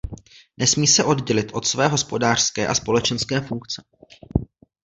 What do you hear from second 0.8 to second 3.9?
se oddělit od své hospodářské a společenské funkce.